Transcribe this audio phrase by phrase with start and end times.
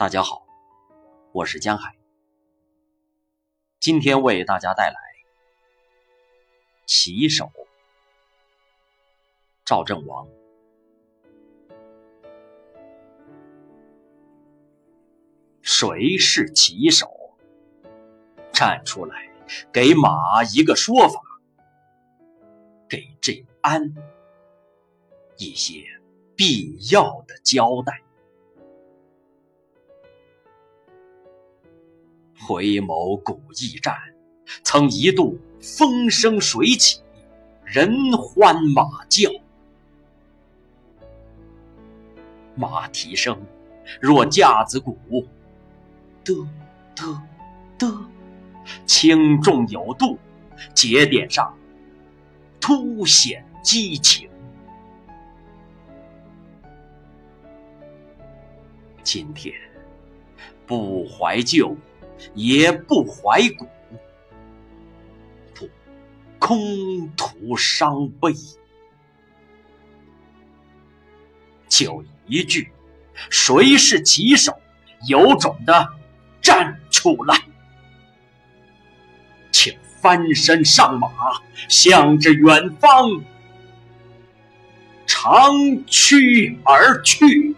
[0.00, 0.46] 大家好，
[1.30, 1.94] 我是江海，
[3.80, 4.96] 今天为大家带来
[6.86, 7.52] 棋手
[9.62, 10.26] 赵正王。
[15.60, 17.36] 谁是棋手？
[18.54, 19.30] 站出来，
[19.70, 21.20] 给马一个说法，
[22.88, 23.94] 给这安
[25.36, 25.84] 一些
[26.34, 28.00] 必要的交代。
[32.50, 33.94] 回眸古驿站，
[34.64, 37.00] 曾一度风生水起，
[37.64, 39.30] 人欢马叫。
[42.56, 43.40] 马蹄声
[44.00, 44.98] 若架子鼓，
[46.24, 46.44] 嘚
[46.96, 47.20] 嘚
[47.78, 48.04] 嘚，
[48.84, 50.18] 轻重有度，
[50.74, 51.56] 节点上
[52.60, 54.28] 凸显激情。
[59.04, 59.54] 今天
[60.66, 61.76] 不怀旧。
[62.34, 63.66] 也不怀古，
[65.54, 65.68] 不
[66.38, 68.32] 空徒伤悲，
[71.68, 72.72] 就一句：
[73.28, 74.58] 谁是棋手？
[75.08, 75.88] 有种的
[76.42, 77.42] 站出来，
[79.50, 81.08] 请翻身上马，
[81.68, 83.22] 向着远方
[85.06, 85.54] 长
[85.86, 87.56] 驱而去。